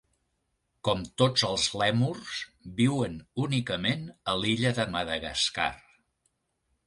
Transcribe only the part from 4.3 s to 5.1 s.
a l'illa de